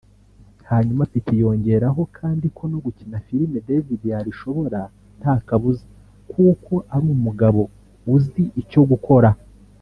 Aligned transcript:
Hanyuma 0.69 1.03
Pitt 1.11 1.27
yongeraho 1.41 2.01
kandi 2.17 2.45
ko 2.57 2.63
no 2.71 2.77
gukina 2.85 3.17
filime 3.25 3.57
David 3.67 4.01
yabishobora 4.11 4.79
nta 5.19 5.33
kabuza 5.47 5.83
kuko 6.31 6.73
ari 6.93 7.07
umugabo 7.17 7.61
uzi 8.15 8.43
icyo 8.63 8.81
gukora 8.91 9.29